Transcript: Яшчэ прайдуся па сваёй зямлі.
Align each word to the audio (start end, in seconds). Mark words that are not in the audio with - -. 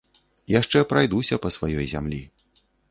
Яшчэ 0.59 0.79
прайдуся 0.93 1.41
па 1.45 1.49
сваёй 1.59 1.85
зямлі. 1.95 2.21